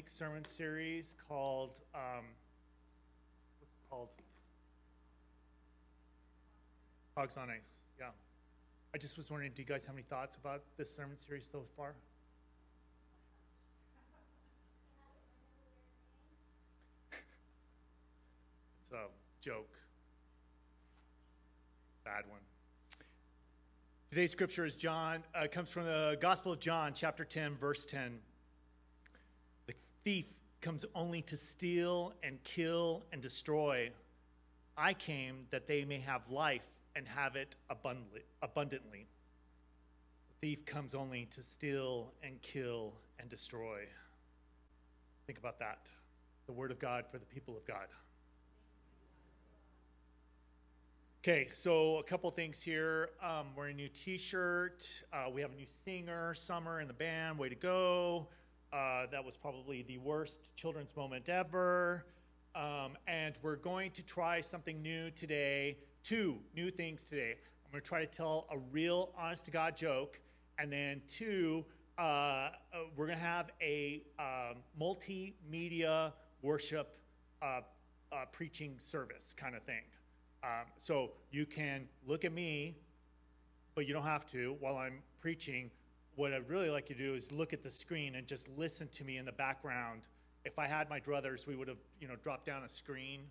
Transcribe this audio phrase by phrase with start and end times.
[0.00, 2.24] week sermon series called, um,
[3.58, 4.08] what's it called?
[7.14, 7.80] Hogs on Ice.
[7.98, 8.06] Yeah.
[8.94, 11.64] I just was wondering, do you guys have any thoughts about this sermon series so
[11.76, 11.92] far?
[18.80, 19.04] it's a
[19.44, 19.74] joke.
[22.06, 22.40] Bad one.
[24.08, 28.18] Today's scripture is John, uh, comes from the Gospel of John, chapter 10, verse 10.
[30.04, 30.26] Thief
[30.60, 33.90] comes only to steal and kill and destroy.
[34.76, 36.62] I came that they may have life
[36.96, 39.06] and have it abundantly.
[40.28, 43.80] The thief comes only to steal and kill and destroy.
[45.26, 45.88] Think about that.
[46.46, 47.86] The word of God for the people of God.
[51.22, 53.10] Okay, so a couple things here.
[53.22, 54.88] Um, we're a new T-shirt.
[55.12, 57.38] Uh, we have a new singer, Summer, in the band.
[57.38, 58.28] Way to go!
[58.72, 62.04] Uh, that was probably the worst children's moment ever.
[62.54, 65.78] Um, and we're going to try something new today.
[66.04, 67.34] Two new things today.
[67.64, 70.20] I'm going to try to tell a real, honest-to-God joke,
[70.58, 71.64] and then two,
[71.98, 72.50] uh, uh
[72.96, 76.12] we're going to have a um, multimedia
[76.42, 76.96] worship
[77.42, 77.60] uh,
[78.12, 79.82] uh, preaching service kind of thing.
[80.42, 82.76] Um, so you can look at me,
[83.74, 85.70] but you don't have to while I'm preaching.
[86.20, 88.88] What I'd really like you to do is look at the screen and just listen
[88.88, 90.02] to me in the background.
[90.44, 93.22] If I had my druthers, we would have, you know, dropped down a screen,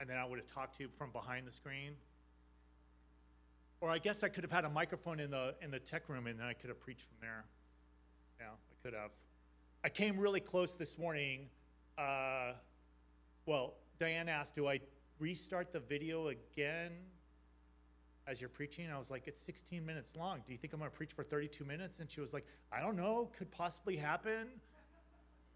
[0.00, 1.92] and then I would have talked to you from behind the screen.
[3.80, 6.26] Or I guess I could have had a microphone in the in the tech room,
[6.26, 7.44] and then I could have preached from there.
[8.40, 9.12] Yeah, I could have.
[9.84, 11.46] I came really close this morning.
[11.96, 12.54] Uh,
[13.46, 14.80] well, Diane asked, "Do I
[15.20, 16.90] restart the video again
[18.30, 18.88] as you're preaching?
[18.90, 20.38] I was like, it's 16 minutes long.
[20.46, 21.98] Do you think I'm going to preach for 32 minutes?
[21.98, 23.30] And she was like, I don't know.
[23.36, 24.46] Could possibly happen.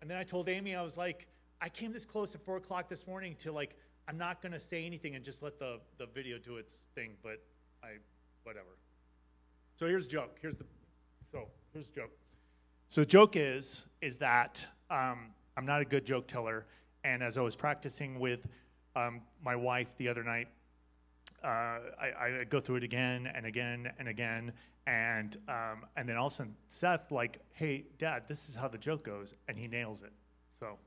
[0.01, 1.29] And then I told Amy, I was like,
[1.61, 3.77] I came this close at 4 o'clock this morning to like,
[4.09, 7.13] I'm not going to say anything and just let the, the video do its thing,
[7.23, 7.43] but
[7.83, 7.99] I,
[8.43, 8.77] whatever.
[9.77, 10.39] So here's joke.
[10.43, 10.65] Here's the,
[11.31, 12.11] so here's joke.
[12.89, 16.67] So joke is, is that um, I'm not a good joke teller.
[17.05, 18.47] And as I was practicing with
[18.97, 20.49] um, my wife the other night.
[21.45, 24.53] Uh, I, I, go through it again and again and again,
[24.87, 28.67] and um, and then all of a sudden Seth like, "Hey, Dad, this is how
[28.67, 30.13] the joke goes," and he nails it.
[30.59, 30.79] So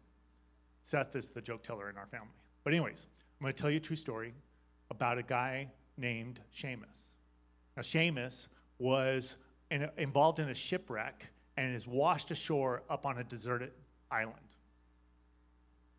[0.83, 2.33] Seth is the joke teller in our family.
[2.63, 3.05] But anyways,
[3.39, 4.33] I'm going to tell you a true story
[4.89, 7.11] about a guy named Seamus.
[7.75, 8.47] Now Seamus
[8.79, 9.35] was
[9.69, 13.71] in, involved in a shipwreck and is washed ashore up on a deserted
[14.11, 14.35] island.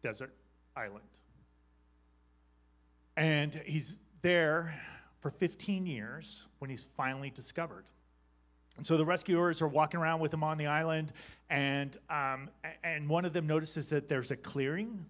[0.02, 0.32] Desert
[0.76, 1.04] island.
[3.16, 4.80] And he's there
[5.20, 7.84] for 15 years when he's finally discovered.
[8.76, 11.12] And so the rescuers are walking around with him on the island,
[11.50, 12.48] and, um,
[12.84, 15.04] and one of them notices that there's a clearing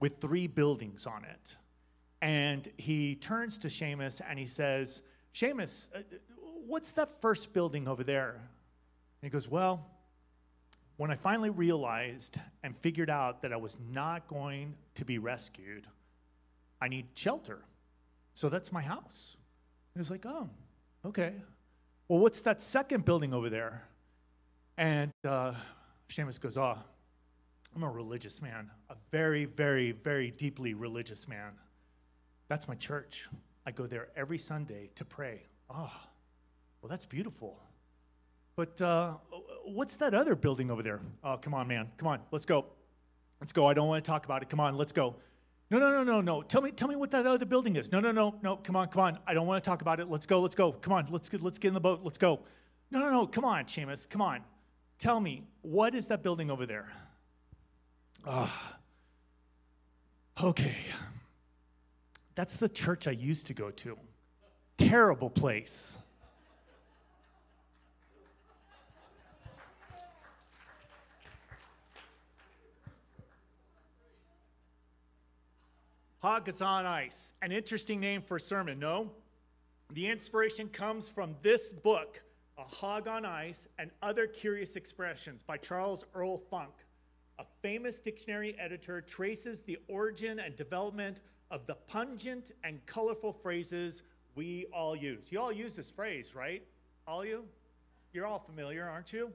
[0.00, 1.56] with three buildings on it.
[2.22, 5.02] And he turns to Seamus and he says,
[5.34, 6.00] Seamus, uh,
[6.66, 8.30] what's that first building over there?
[8.30, 8.40] And
[9.22, 9.84] he goes, Well,
[10.96, 15.86] when I finally realized and figured out that I was not going to be rescued,
[16.80, 17.60] I need shelter.
[18.34, 19.36] So that's my house.
[19.94, 20.48] He was like, oh,
[21.04, 21.34] okay.
[22.08, 23.84] Well, what's that second building over there?
[24.78, 25.52] And uh,
[26.08, 26.78] Seamus goes, oh,
[27.74, 31.52] I'm a religious man, a very, very, very deeply religious man.
[32.48, 33.28] That's my church.
[33.66, 35.42] I go there every Sunday to pray.
[35.70, 35.90] Oh,
[36.80, 37.58] well, that's beautiful.
[38.56, 39.14] But uh,
[39.64, 41.00] what's that other building over there?
[41.24, 41.90] Oh, come on, man.
[41.96, 42.66] Come on, let's go.
[43.40, 43.66] Let's go.
[43.66, 44.50] I don't want to talk about it.
[44.50, 45.16] Come on, let's go.
[45.72, 46.42] No, no, no, no, no.
[46.42, 47.90] Tell me, tell me what that other building is.
[47.90, 48.56] No, no, no, no.
[48.56, 49.18] Come on, come on.
[49.26, 50.10] I don't want to talk about it.
[50.10, 50.70] Let's go, let's go.
[50.70, 52.00] Come on, let's get, let's get in the boat.
[52.04, 52.40] Let's go.
[52.90, 53.26] No, no, no.
[53.26, 54.06] Come on, Seamus.
[54.06, 54.42] Come on.
[54.98, 56.92] Tell me, what is that building over there?
[58.26, 58.78] Ah.
[60.38, 60.76] Uh, okay.
[62.34, 63.96] That's the church I used to go to.
[64.76, 65.96] Terrible place.
[76.22, 77.34] Hog is on ice.
[77.42, 79.10] An interesting name for a sermon, no?
[79.92, 82.22] The inspiration comes from this book,
[82.58, 86.70] A Hog on Ice and Other Curious Expressions by Charles Earl Funk.
[87.40, 94.04] A famous dictionary editor traces the origin and development of the pungent and colorful phrases
[94.36, 95.32] we all use.
[95.32, 96.62] You all use this phrase, right?
[97.04, 97.44] All you?
[98.12, 99.32] You're all familiar, aren't you?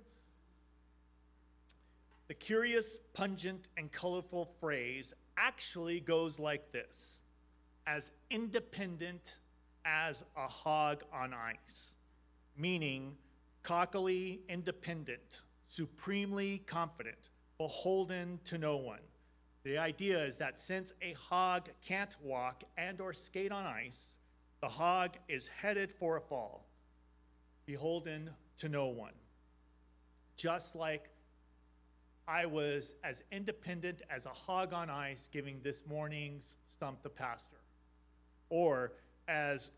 [2.29, 7.21] The curious, pungent, and colorful phrase actually goes like this
[7.85, 9.37] as independent
[9.85, 11.93] as a hog on ice,
[12.57, 13.15] meaning
[13.63, 18.99] cockily independent, supremely confident, beholden to no one.
[19.63, 24.15] The idea is that since a hog can't walk and or skate on ice,
[24.61, 26.65] the hog is headed for a fall,
[27.65, 29.13] beholden to no one.
[30.35, 31.09] Just like
[32.27, 37.57] I was as independent as a hog on ice giving this morning's Stump the Pastor,
[38.50, 38.91] or
[39.29, 39.71] as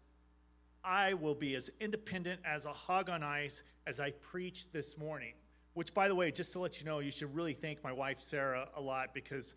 [0.83, 5.33] I will be as independent as a hog on ice as I preach this morning.
[5.75, 8.17] Which, by the way, just to let you know, you should really thank my wife
[8.19, 9.53] Sarah a lot because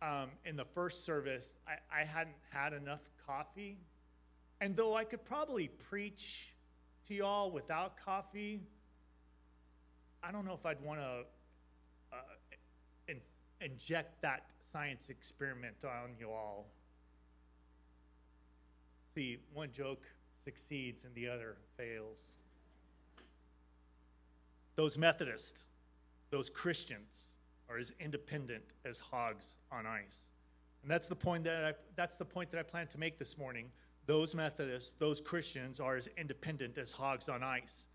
[0.00, 3.76] um, in the first service, I, I hadn't had enough coffee.
[4.60, 6.54] And though I could probably preach
[7.08, 8.60] to y'all without coffee,
[10.22, 11.24] I don't know if I'd want to
[13.60, 16.66] inject that science experiment on you all.
[19.14, 20.04] See, one joke
[20.44, 22.18] succeeds and the other fails.
[24.76, 25.60] Those Methodists,
[26.30, 27.14] those Christians,
[27.68, 30.26] are as independent as hogs on ice.
[30.82, 33.36] And that's the point that I, that's the point that I plan to make this
[33.38, 33.70] morning.
[34.06, 37.86] Those Methodists, those Christians are as independent as hogs on ice.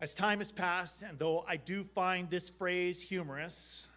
[0.00, 3.88] As time has passed, and though I do find this phrase humorous,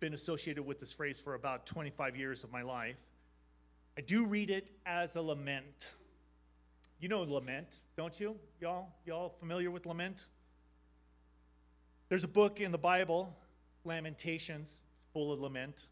[0.00, 2.96] been associated with this phrase for about 25 years of my life,
[3.96, 5.88] I do read it as a lament.
[7.00, 8.36] You know lament, don't you?
[8.60, 10.24] Y'all, y'all familiar with lament?
[12.08, 13.36] There's a book in the Bible,
[13.84, 15.86] Lamentations, it's full of lament.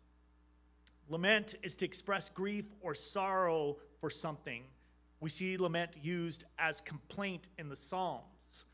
[1.08, 4.62] Lament is to express grief or sorrow for something.
[5.20, 8.64] We see lament used as complaint in the Psalms.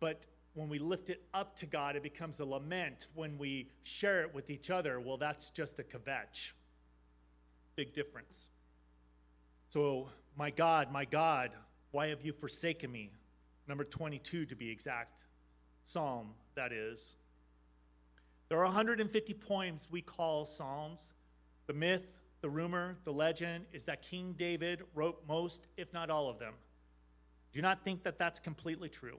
[0.00, 3.08] But when we lift it up to God, it becomes a lament.
[3.14, 6.52] When we share it with each other, well, that's just a kvetch.
[7.74, 8.46] Big difference.
[9.68, 11.50] So, my God, my God,
[11.90, 13.10] why have you forsaken me?
[13.66, 15.24] Number 22 to be exact.
[15.84, 17.16] Psalm, that is.
[18.48, 21.00] There are 150 poems we call Psalms.
[21.66, 22.06] The myth,
[22.42, 26.54] the rumor, the legend is that King David wrote most, if not all of them.
[27.52, 29.18] Do not think that that's completely true.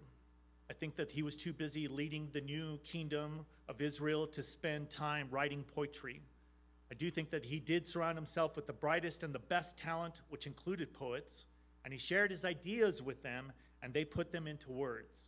[0.69, 4.89] I think that he was too busy leading the new kingdom of Israel to spend
[4.89, 6.21] time writing poetry.
[6.91, 10.21] I do think that he did surround himself with the brightest and the best talent,
[10.29, 11.45] which included poets,
[11.83, 13.51] and he shared his ideas with them,
[13.81, 15.23] and they put them into words.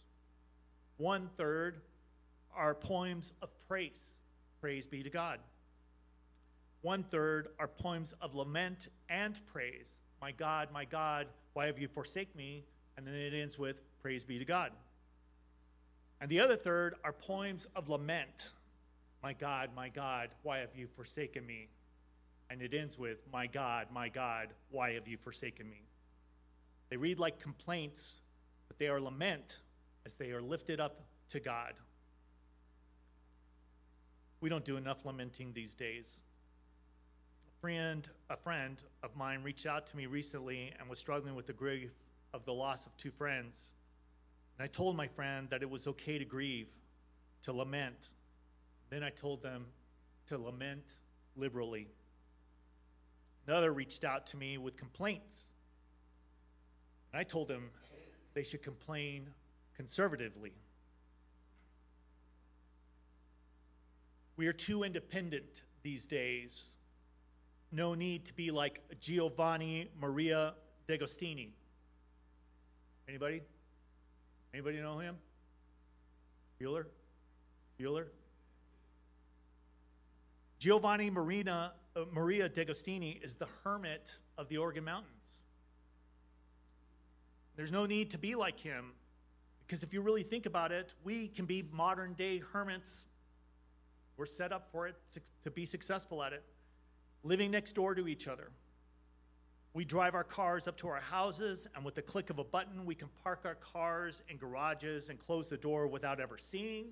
[0.98, 1.82] One third
[2.56, 4.16] are poems of praise.
[4.60, 5.40] Praise be to God.
[6.82, 9.90] One third are poems of lament and praise.
[10.20, 12.64] My God, my God, why have you forsaken me?
[12.98, 14.72] And then it ends with praise be to God.
[16.20, 18.50] And the other third are poems of lament.
[19.22, 21.70] My God, my God, why have you forsaken me?
[22.50, 25.82] And it ends with, My God, my God, why have you forsaken me?
[26.90, 28.22] They read like complaints,
[28.68, 29.58] but they are lament
[30.06, 31.74] as they are lifted up to God.
[34.40, 36.22] We don't do enough lamenting these days.
[37.48, 41.48] A friend, a friend of mine reached out to me recently and was struggling with
[41.48, 41.92] the grief
[42.34, 43.58] of the loss of two friends.
[44.58, 46.68] And I told my friend that it was okay to grieve,
[47.44, 48.10] to lament,
[48.90, 49.66] then I told them
[50.28, 50.96] to lament
[51.36, 51.88] liberally.
[53.48, 55.42] Another reached out to me with complaints.
[57.14, 57.70] And I told them
[58.34, 59.30] they should complain
[59.76, 60.54] conservatively.
[64.36, 66.76] We are too independent these days.
[67.72, 70.54] No need to be like Giovanni Maria
[70.88, 71.52] D'Agostini.
[73.08, 73.42] Anybody?
[74.58, 75.18] Anybody know him?
[76.60, 76.86] Bueller?
[77.80, 78.06] Bueller?
[80.58, 85.12] Giovanni Marina, uh, Maria D'Agostini is the hermit of the Organ Mountains.
[87.56, 88.94] There's no need to be like him
[89.60, 93.06] because if you really think about it, we can be modern day hermits.
[94.18, 94.96] We're set up for it
[95.44, 96.44] to be successful at it,
[97.22, 98.50] living next door to each other.
[99.74, 102.86] We drive our cars up to our houses, and with the click of a button,
[102.86, 106.88] we can park our cars in garages and close the door without ever seeing,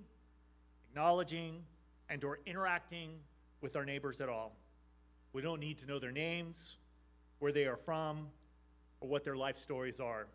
[0.89, 1.63] acknowledging,
[2.09, 3.11] and or interacting
[3.61, 4.55] with our neighbors at all.
[5.33, 6.77] We don't need to know their names,
[7.39, 8.27] where they are from,
[9.01, 10.27] or what their life stories are.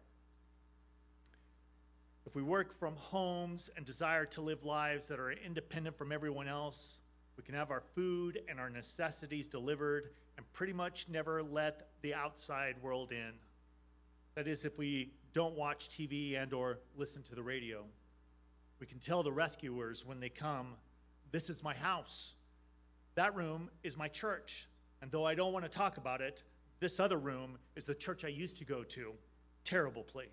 [2.27, 6.49] If we work from homes and desire to live lives that are independent from everyone
[6.49, 7.00] else,
[7.41, 12.13] we can have our food and our necessities delivered and pretty much never let the
[12.13, 13.33] outside world in.
[14.35, 17.85] That is if we don't watch TV and or listen to the radio.
[18.79, 20.75] We can tell the rescuers when they come,
[21.33, 22.35] this is my house.
[23.15, 24.69] That room is my church.
[25.01, 26.43] And though I don't want to talk about it,
[26.79, 29.13] this other room is the church I used to go to.
[29.65, 30.29] Terrible place.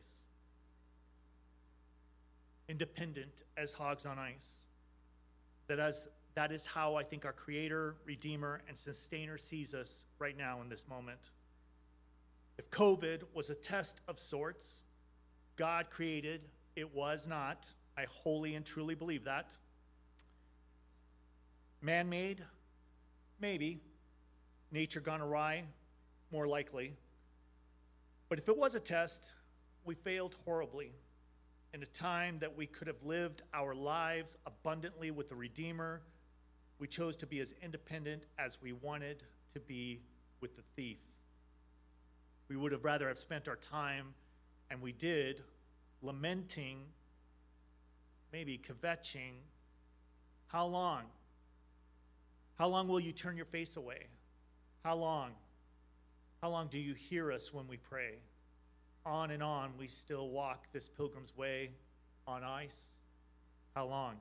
[2.68, 4.58] independent as hogs on ice.
[5.68, 10.38] That, as, that is how I think our Creator, Redeemer, and Sustainer sees us right
[10.38, 11.32] now in this moment.
[12.60, 14.82] If COVID was a test of sorts,
[15.56, 16.41] God created,
[16.75, 17.65] it was not.
[17.98, 19.50] I wholly and truly believe that.
[21.82, 22.44] Man made,
[23.41, 23.82] maybe.
[24.72, 25.63] Nature gone awry,
[26.32, 26.94] more likely.
[28.29, 29.25] But if it was a test,
[29.86, 30.91] we failed horribly.
[31.74, 36.03] In a time that we could have lived our lives abundantly with the Redeemer,
[36.80, 40.02] we chose to be as independent as we wanted to be
[40.42, 41.00] with the thief.
[42.50, 44.14] We would have rather have spent our time,
[44.70, 45.44] and we did,
[46.02, 46.80] lamenting,
[48.32, 49.34] maybe kvetching.
[50.48, 51.04] How long?
[52.58, 54.08] How long will you turn your face away?
[54.84, 55.32] How long?
[56.42, 58.20] How long do you hear us when we pray?
[59.06, 61.72] On and on, we still walk this pilgrim's way
[62.28, 62.76] on ice.
[63.76, 64.16] How long?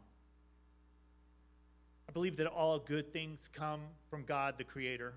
[2.08, 5.14] I believe that all good things come from God, the Creator,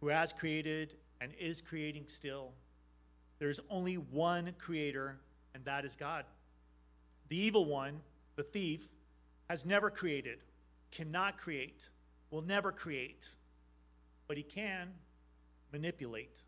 [0.00, 2.52] who has created and is creating still.
[3.38, 5.16] There's only one Creator,
[5.54, 6.24] and that is God.
[7.28, 8.00] The evil one,
[8.36, 8.80] the thief,
[9.48, 10.38] has never created,
[10.90, 11.88] cannot create,
[12.30, 13.28] will never create,
[14.26, 14.88] but he can
[15.72, 16.42] manipulate.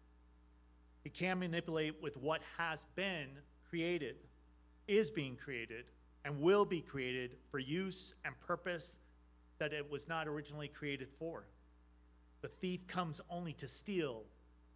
[1.05, 3.29] He can manipulate with what has been
[3.69, 4.17] created,
[4.87, 5.87] is being created,
[6.25, 8.95] and will be created for use and purpose
[9.63, 11.45] that it was not originally created for.
[12.41, 14.25] The thief comes only to steal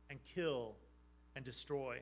[0.09, 0.77] and kill
[1.35, 1.99] and destroy.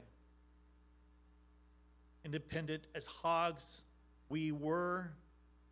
[2.26, 3.84] Independent as hogs,
[4.28, 5.12] we were,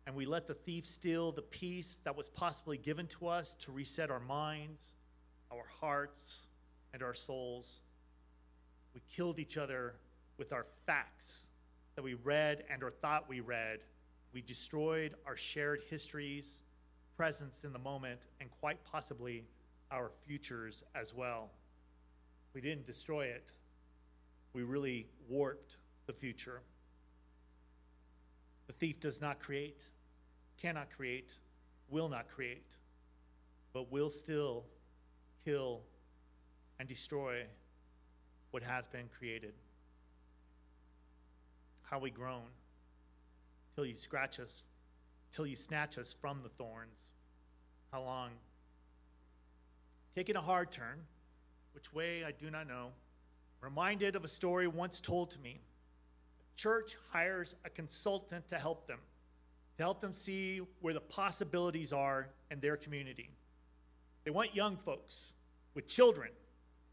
[0.07, 3.71] and we let the thief steal the peace that was possibly given to us to
[3.71, 4.95] reset our minds,
[5.51, 6.47] our hearts,
[6.95, 7.67] and our souls.
[8.95, 9.93] We killed each other
[10.39, 11.45] with our facts
[11.93, 13.81] that we read and or thought we read.
[14.33, 16.62] We destroyed our shared histories,
[17.23, 19.45] presence in the moment, and quite possibly
[19.91, 21.51] our futures as well.
[22.53, 23.49] We didn't destroy it.
[24.51, 26.59] We really warped the future.
[28.67, 29.87] The thief does not create,
[30.61, 31.37] cannot create,
[31.87, 32.67] will not create,
[33.71, 34.65] but will still
[35.45, 35.79] kill
[36.77, 37.43] and destroy
[38.51, 39.53] what has been created.
[41.83, 42.49] How we groan
[43.75, 44.63] till you scratch us,
[45.33, 47.11] till you snatch us from the thorns.
[47.91, 48.29] How long?
[50.15, 50.99] Taking a hard turn,
[51.73, 52.89] which way I do not know,
[53.59, 55.59] reminded of a story once told to me.
[56.39, 58.99] A church hires a consultant to help them,
[59.77, 63.31] to help them see where the possibilities are in their community.
[64.23, 65.33] They want young folks
[65.73, 66.29] with children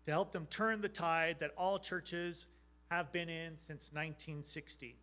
[0.07, 2.47] to help them turn the tide that all churches
[2.91, 4.97] have been in since 1960.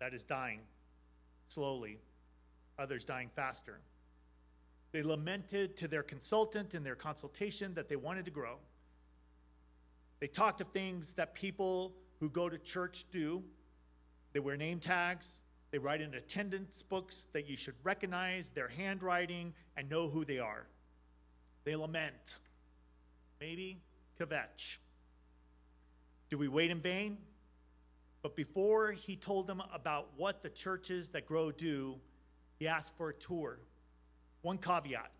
[0.00, 0.60] That is dying
[1.48, 1.98] slowly,
[2.78, 3.80] others dying faster.
[4.92, 8.56] They lamented to their consultant in their consultation that they wanted to grow.
[10.20, 13.42] They talked of things that people who go to church do.
[14.32, 15.26] They wear name tags,
[15.70, 20.38] they write in attendance books that you should recognize their handwriting and know who they
[20.38, 20.66] are.
[21.64, 22.38] They lament.
[23.40, 23.82] Maybe
[24.18, 24.78] kvetch.
[26.30, 27.18] Do we wait in vain?
[28.22, 31.96] But before he told them about what the churches that grow do,
[32.58, 33.60] he asked for a tour.
[34.42, 35.10] One caveat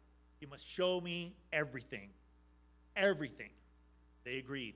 [0.41, 2.11] you must show me everything.
[2.97, 3.51] Everything.
[4.25, 4.75] They agreed.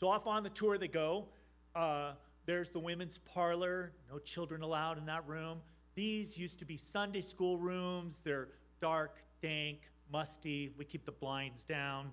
[0.00, 1.26] So off on the tour they go.
[1.74, 2.12] Uh,
[2.46, 5.58] there's the women's parlor, no children allowed in that room.
[5.94, 8.20] These used to be Sunday school rooms.
[8.24, 8.48] They're
[8.80, 10.72] dark, dank, musty.
[10.78, 12.10] We keep the blinds down.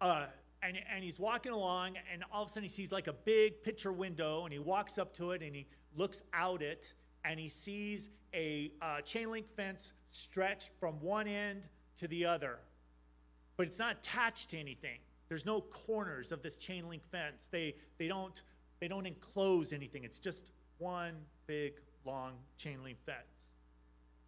[0.00, 0.26] Uh,
[0.62, 3.62] and, and he's walking along, and all of a sudden he sees like a big
[3.62, 5.66] picture window, and he walks up to it and he
[5.96, 6.92] looks out it,
[7.24, 11.62] and he sees a uh, chain link fence stretched from one end
[11.98, 12.58] to the other.
[13.56, 14.98] But it's not attached to anything.
[15.28, 17.48] There's no corners of this chain link fence.
[17.50, 18.42] They, they, don't,
[18.80, 20.04] they don't enclose anything.
[20.04, 21.14] It's just one
[21.46, 21.74] big,
[22.04, 23.18] long chain link fence.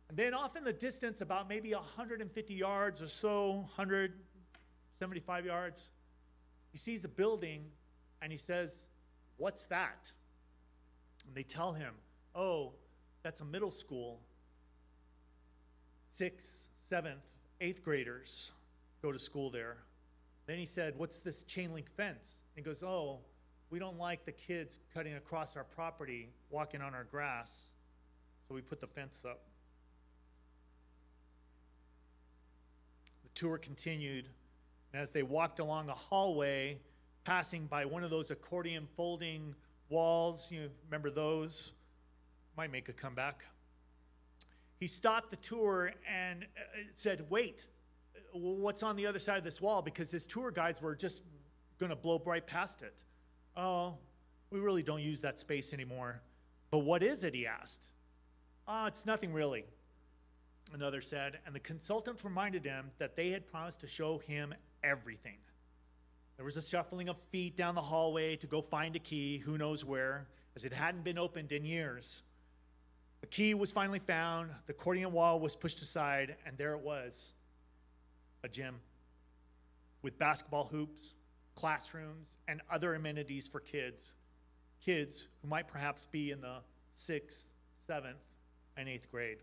[0.08, 5.90] And then off in the distance, about maybe 150 yards or so, 175 yards.
[6.70, 7.64] He sees a building
[8.22, 8.88] and he says,
[9.36, 10.12] What's that?
[11.26, 11.94] And they tell him,
[12.34, 12.72] Oh,
[13.24, 14.20] that's a middle school.
[16.12, 17.24] Sixth, seventh,
[17.60, 18.52] eighth graders
[19.02, 19.78] go to school there.
[20.46, 22.36] Then he said, What's this chain link fence?
[22.54, 23.18] And he goes, Oh,
[23.70, 27.50] we don't like the kids cutting across our property, walking on our grass.
[28.46, 29.40] So we put the fence up.
[33.24, 34.28] The tour continued
[34.94, 36.78] and as they walked along a hallway,
[37.24, 39.52] passing by one of those accordion folding
[39.88, 41.72] walls, you remember those?
[42.56, 43.42] Might make a comeback.
[44.78, 47.66] He stopped the tour and uh, said, Wait,
[48.32, 49.82] what's on the other side of this wall?
[49.82, 51.22] Because his tour guides were just
[51.78, 52.94] going to blow right past it.
[53.56, 53.94] Oh,
[54.50, 56.20] we really don't use that space anymore.
[56.70, 57.34] But what is it?
[57.34, 57.86] He asked.
[58.66, 59.64] Oh, it's nothing really.
[60.72, 65.36] Another said, and the consultant reminded him that they had promised to show him everything.
[66.36, 69.56] There was a shuffling of feet down the hallway to go find a key, who
[69.56, 72.22] knows where, as it hadn't been opened in years.
[73.24, 77.32] The key was finally found, the accordion wall was pushed aside, and there it was
[78.42, 78.80] a gym
[80.02, 81.14] with basketball hoops,
[81.54, 84.12] classrooms, and other amenities for kids.
[84.84, 86.56] Kids who might perhaps be in the
[86.92, 87.48] sixth,
[87.86, 88.20] seventh,
[88.76, 89.38] and eighth grade.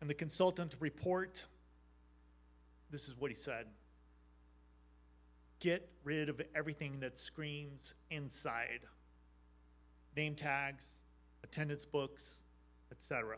[0.00, 1.44] And the consultant report,
[2.90, 3.66] this is what he said
[5.60, 8.80] Get rid of everything that screams inside
[10.16, 11.01] name tags,
[11.44, 12.40] attendance books,
[12.90, 13.36] etc.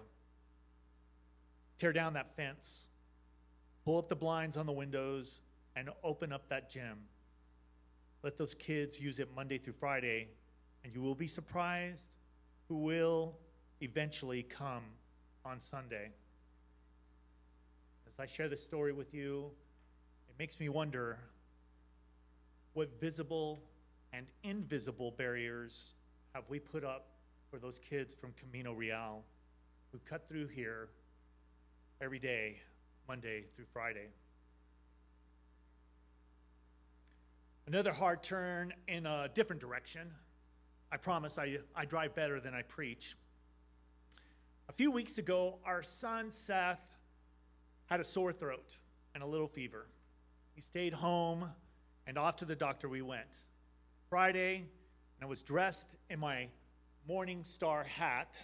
[1.79, 2.85] Tear down that fence,
[3.85, 5.41] pull up the blinds on the windows,
[5.77, 6.99] and open up that gym.
[8.23, 10.29] Let those kids use it Monday through Friday,
[10.83, 12.09] and you will be surprised
[12.69, 13.37] who will
[13.81, 14.85] eventually come
[15.45, 16.11] on Sunday.
[18.07, 19.51] As I share this story with you,
[20.29, 21.19] it makes me wonder
[22.73, 23.61] what visible
[24.13, 25.95] and invisible barriers
[26.35, 27.14] have we put up
[27.55, 29.23] for those kids from Camino Real
[29.93, 30.89] who cut through here
[32.01, 32.57] every day,
[33.07, 34.09] Monday through Friday?
[37.69, 40.11] Another hard turn in a different direction.
[40.91, 43.17] I promise I, I drive better than I preach.
[44.69, 46.83] A few weeks ago, our son Seth
[47.87, 48.77] had a sore throat
[49.15, 49.87] and a little fever.
[50.57, 51.49] He stayed home,
[52.09, 53.39] and off to the doctor we went.
[54.11, 56.49] Friday, and I was dressed in my
[57.07, 58.43] Morning Star hat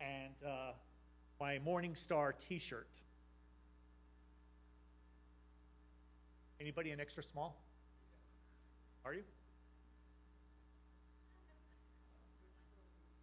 [0.00, 0.72] and uh,
[1.38, 2.88] my Morning Star t shirt.
[6.60, 7.62] Anybody an extra small?
[9.04, 9.22] Are you?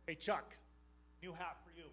[0.07, 0.55] Hey, Chuck,
[1.21, 1.87] new hat for you.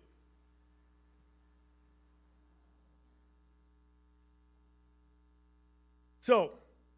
[6.20, 6.50] So,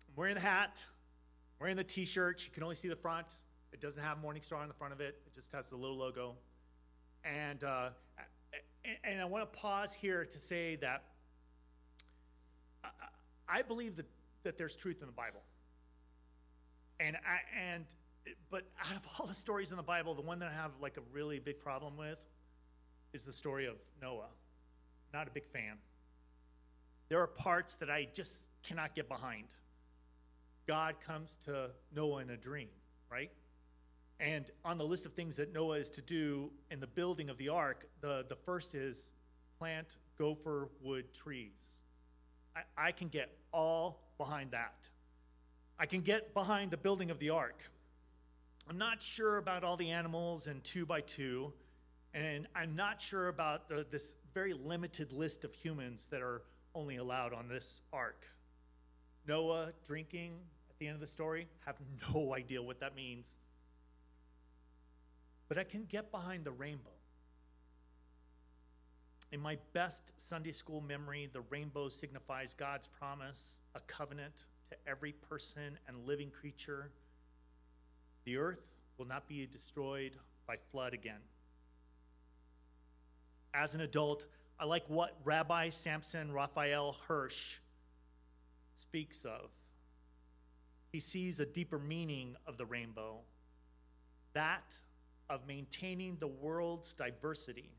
[0.08, 0.84] I'm wearing the hat,
[1.58, 2.44] wearing the t shirt.
[2.44, 3.26] You can only see the front.
[3.72, 6.34] It doesn't have Morningstar on the front of it, it just has the little logo.
[7.24, 7.90] And, uh,
[9.04, 11.02] and I want to pause here to say that
[13.48, 14.06] I believe that,
[14.42, 15.40] that there's truth in the Bible.
[17.00, 17.84] And I, and
[18.50, 20.96] but out of all the stories in the Bible, the one that I have like
[20.96, 22.18] a really big problem with
[23.12, 24.28] is the story of Noah.
[25.14, 25.78] Not a big fan.
[27.08, 29.46] There are parts that I just cannot get behind.
[30.66, 32.68] God comes to Noah in a dream,
[33.10, 33.30] right?
[34.20, 37.38] And on the list of things that Noah is to do in the building of
[37.38, 39.10] the ark, the, the first is
[39.58, 41.56] plant gopher wood trees.
[42.56, 44.74] I, I can get all behind that.
[45.78, 47.60] I can get behind the building of the ark.
[48.68, 51.52] I'm not sure about all the animals and two by two,
[52.12, 56.42] and I'm not sure about the, this very limited list of humans that are
[56.74, 58.26] only allowed on this ark.
[59.26, 60.32] Noah drinking
[60.68, 61.76] at the end of the story, have
[62.12, 63.26] no idea what that means.
[65.48, 66.90] But I can get behind the rainbow.
[69.32, 75.12] In my best Sunday school memory, the rainbow signifies God's promise, a covenant to every
[75.12, 76.90] person and living creature
[78.28, 78.60] the earth
[78.98, 80.12] will not be destroyed
[80.46, 81.20] by flood again.
[83.54, 84.26] As an adult,
[84.60, 87.56] I like what Rabbi Samson Raphael Hirsch
[88.76, 89.48] speaks of.
[90.92, 93.20] He sees a deeper meaning of the rainbow,
[94.34, 94.76] that
[95.30, 97.70] of maintaining the world's diversity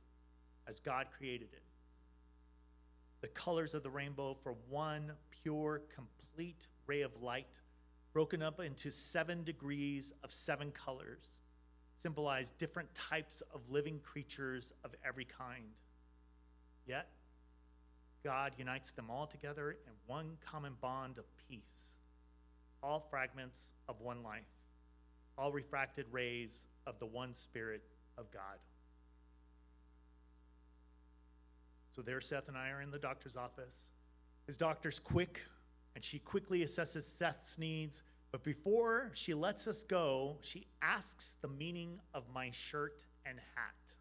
[0.67, 1.63] as God created it.
[3.21, 5.11] The colors of the rainbow for one
[5.43, 7.47] pure, complete ray of light
[8.13, 11.23] broken up into seven degrees of seven colors,
[12.01, 15.73] symbolize different types of living creatures of every kind.
[16.87, 17.07] Yet,
[18.23, 21.93] God unites them all together in one common bond of peace,
[22.81, 24.43] all fragments of one life,
[25.37, 27.83] all refracted rays of the one Spirit
[28.17, 28.59] of God.
[31.95, 33.91] So there, Seth and I are in the doctor's office.
[34.47, 35.41] His doctor's quick
[35.95, 38.03] and she quickly assesses Seth's needs.
[38.31, 43.95] But before she lets us go, she asks the meaning of my shirt and hat.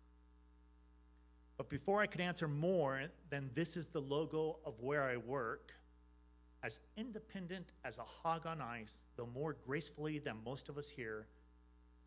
[1.57, 5.73] But before I could answer more than this is the logo of where I work,
[6.63, 11.27] as independent as a hog on ice, though more gracefully than most of us here,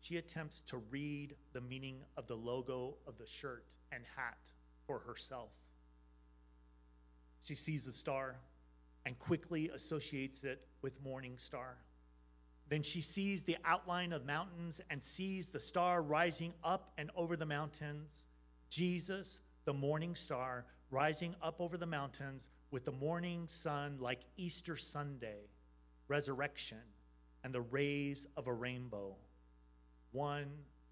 [0.02, 4.36] she attempts to read the meaning of the logo of the shirt and hat
[4.84, 5.50] for herself.
[7.42, 8.36] She sees the star
[9.06, 11.76] and quickly associates it with morning star.
[12.68, 17.36] Then she sees the outline of mountains and sees the star rising up and over
[17.36, 18.08] the mountains.
[18.70, 24.76] Jesus, the morning star, rising up over the mountains with the morning sun like Easter
[24.76, 25.48] Sunday,
[26.08, 26.78] resurrection,
[27.44, 29.16] and the rays of a rainbow.
[30.12, 30.46] One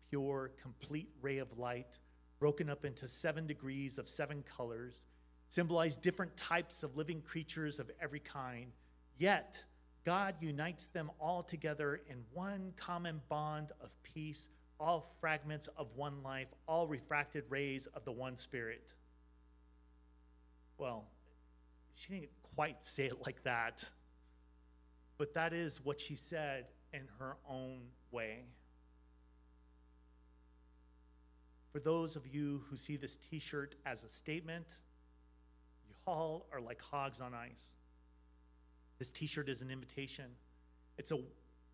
[0.09, 1.99] pure, complete ray of light,
[2.39, 5.07] broken up into seven degrees of seven colors,
[5.49, 8.73] symbolize different types of living creatures of every kind.
[9.19, 9.63] Yet,
[10.05, 16.23] God unites them all together in one common bond of peace, all fragments of one
[16.23, 18.95] life, all refracted rays of the one Spirit.
[20.79, 21.05] Well,
[21.95, 23.85] she didn't quite say it like that,
[25.19, 28.45] but that is what she said in her own way.
[31.73, 34.67] For those of you who see this t shirt as a statement,
[35.89, 37.75] you all are like hogs on ice.
[38.99, 40.27] This t shirt is an invitation.
[40.99, 41.19] It's a,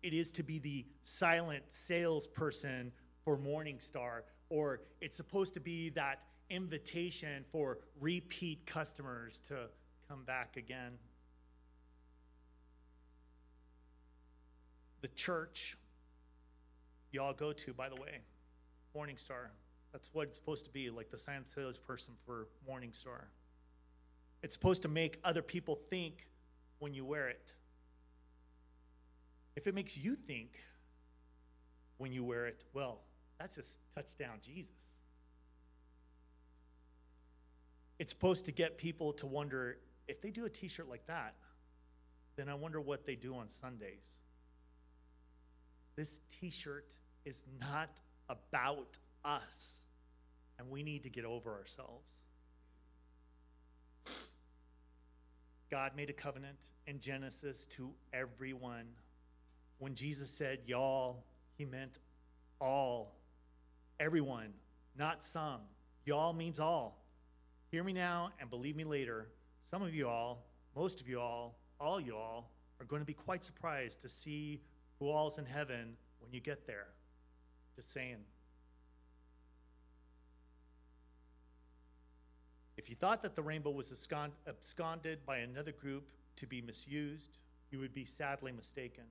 [0.03, 2.91] it is to be the silent salesperson
[3.25, 9.67] for Morningstar, or it's supposed to be that invitation for repeat customers to
[10.07, 10.93] come back again.
[15.01, 15.77] The church
[17.11, 18.19] y'all go to, by the way,
[18.95, 19.49] Morningstar,
[19.91, 23.25] that's what it's supposed to be, like the science salesperson for Morningstar.
[24.43, 26.27] It's supposed to make other people think
[26.79, 27.53] when you wear it.
[29.55, 30.51] If it makes you think
[31.97, 32.99] when you wear it, well,
[33.39, 34.75] that's just touchdown Jesus.
[37.99, 41.33] It's supposed to get people to wonder if they do a t shirt like that,
[42.35, 44.03] then I wonder what they do on Sundays.
[45.95, 46.93] This t shirt
[47.25, 47.89] is not
[48.29, 49.81] about us,
[50.57, 52.07] and we need to get over ourselves.
[55.69, 58.85] God made a covenant in Genesis to everyone.
[59.79, 61.25] When Jesus said y'all,
[61.57, 61.99] he meant
[62.61, 63.15] all,
[63.99, 64.53] everyone,
[64.97, 65.59] not some.
[66.05, 67.03] Y'all means all.
[67.69, 69.27] Hear me now and believe me later.
[69.69, 73.13] Some of you all, most of you all, all you all, are going to be
[73.13, 74.61] quite surprised to see
[74.99, 76.87] who all's in heaven when you get there.
[77.75, 78.17] Just saying.
[82.87, 87.37] If you thought that the rainbow was absconded by another group to be misused,
[87.69, 89.03] you would be sadly mistaken.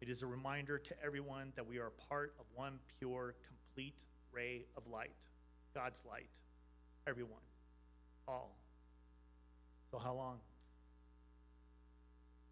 [0.00, 3.94] It is a reminder to everyone that we are part of one pure, complete
[4.32, 5.12] ray of light
[5.72, 6.40] God's light.
[7.06, 7.38] Everyone.
[8.26, 8.56] All.
[9.92, 10.38] So, how long?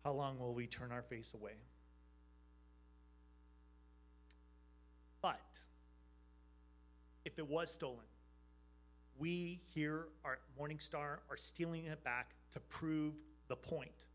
[0.04, 1.54] How long will we turn our face away?
[5.20, 5.40] But
[7.24, 8.06] if it was stolen,
[9.18, 13.14] we here at Morningstar are stealing it back to prove
[13.48, 14.06] the point.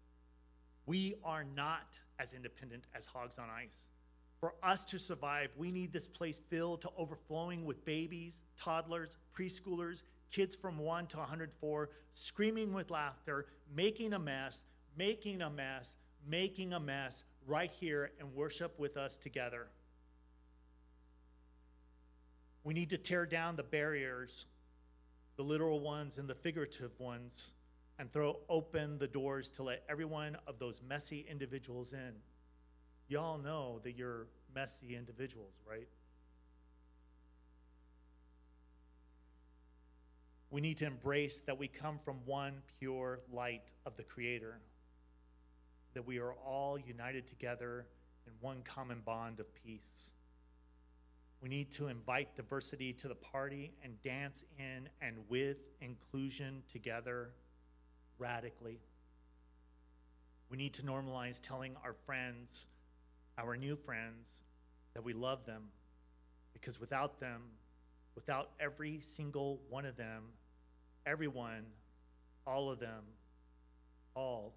[0.86, 3.86] We are not as independent as hogs on ice.
[4.40, 10.02] For us to survive, we need this place filled to overflowing with babies, toddlers, preschoolers,
[10.32, 14.64] kids from 1 to 104, screaming with laughter, making a mess,
[14.98, 15.96] making a mess,
[16.28, 19.68] making a mess right here and worship with us together.
[22.64, 24.46] We need to tear down the barriers
[25.42, 27.54] the literal ones and the figurative ones,
[27.98, 32.12] and throw open the doors to let every one of those messy individuals in.
[33.08, 35.88] Y'all know that you're messy individuals, right?
[40.52, 44.60] We need to embrace that we come from one pure light of the Creator,
[45.96, 47.88] that we are all united together
[48.28, 50.12] in one common bond of peace.
[51.42, 57.32] We need to invite diversity to the party and dance in and with inclusion together
[58.20, 58.80] radically.
[60.52, 62.68] We need to normalize telling our friends,
[63.40, 64.30] our new friends,
[64.94, 65.64] that we love them
[66.54, 67.42] because without them,
[68.14, 70.26] without every single one of them,
[71.08, 71.66] everyone,
[72.46, 73.04] all of them,
[74.14, 74.54] all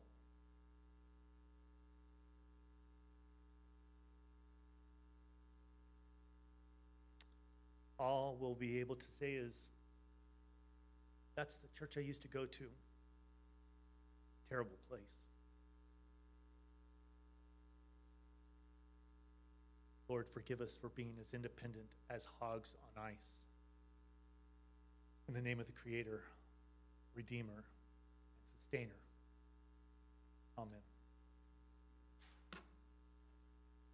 [7.98, 9.54] all we'll be able to say is,
[11.36, 12.64] that's the church I used to go to.
[14.48, 15.22] Terrible place.
[20.08, 23.30] Lord, forgive us for being as independent as hogs on ice.
[25.28, 26.20] In the name of the Creator,
[27.14, 27.64] Redeemer, and
[28.60, 29.00] Sustainer.
[30.58, 30.93] Amen.